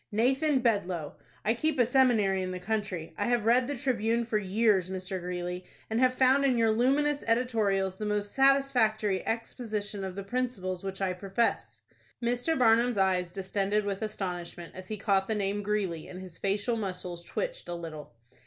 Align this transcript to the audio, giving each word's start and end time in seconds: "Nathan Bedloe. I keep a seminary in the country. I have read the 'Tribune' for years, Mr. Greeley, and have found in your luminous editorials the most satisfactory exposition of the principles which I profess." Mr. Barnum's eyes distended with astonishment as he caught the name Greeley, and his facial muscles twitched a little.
"Nathan 0.11 0.61
Bedloe. 0.61 1.13
I 1.45 1.53
keep 1.53 1.77
a 1.77 1.85
seminary 1.85 2.41
in 2.41 2.49
the 2.49 2.59
country. 2.59 3.13
I 3.19 3.25
have 3.25 3.45
read 3.45 3.67
the 3.67 3.75
'Tribune' 3.75 4.25
for 4.25 4.39
years, 4.39 4.89
Mr. 4.89 5.19
Greeley, 5.19 5.63
and 5.91 5.99
have 5.99 6.15
found 6.15 6.43
in 6.43 6.57
your 6.57 6.71
luminous 6.71 7.23
editorials 7.27 7.97
the 7.97 8.05
most 8.07 8.33
satisfactory 8.33 9.23
exposition 9.27 10.03
of 10.03 10.15
the 10.15 10.23
principles 10.23 10.83
which 10.83 11.01
I 11.03 11.13
profess." 11.13 11.81
Mr. 12.19 12.57
Barnum's 12.57 12.97
eyes 12.97 13.31
distended 13.31 13.85
with 13.85 14.01
astonishment 14.01 14.73
as 14.73 14.87
he 14.87 14.97
caught 14.97 15.27
the 15.27 15.35
name 15.35 15.61
Greeley, 15.61 16.07
and 16.07 16.19
his 16.19 16.39
facial 16.39 16.77
muscles 16.77 17.23
twitched 17.23 17.69
a 17.69 17.75
little. 17.75 18.15